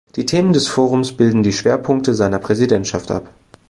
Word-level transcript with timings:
Die 0.15 0.25
Themen 0.25 0.51
des 0.51 0.67
Forums 0.67 1.15
bilden 1.15 1.43
die 1.43 1.53
Schwerpunkte 1.53 2.15
seiner 2.15 2.39
Präsidentschaft 2.39 3.11
ab. 3.11 3.29